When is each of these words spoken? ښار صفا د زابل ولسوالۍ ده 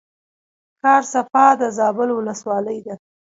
ښار 0.79 1.03
صفا 1.13 1.45
د 1.61 1.63
زابل 1.77 2.09
ولسوالۍ 2.13 2.79
ده 2.85 2.95